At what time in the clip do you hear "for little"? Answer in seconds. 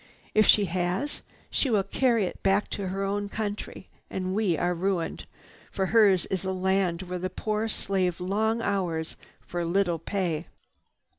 9.45-9.99